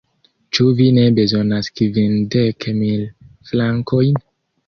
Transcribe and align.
Ĉu 0.57 0.63
vi 0.77 0.85
ne 0.93 1.01
bezonas 1.17 1.67
kvindek 1.81 2.67
mil 2.79 3.03
frankojn? 3.51 4.19